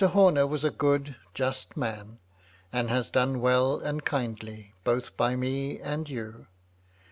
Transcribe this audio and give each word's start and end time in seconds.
Homer 0.03 0.47
was 0.47 0.63
a 0.63 0.71
good, 0.71 1.15
just 1.35 1.77
man; 1.77 2.17
and 2.73 2.89
has 2.89 3.11
done 3.11 3.39
well 3.39 3.77
and 3.79 4.03
kindly, 4.03 4.73
both 4.83 5.15
by 5.15 5.35
me 5.35 5.79
and 5.79 6.09
you. 6.09 6.47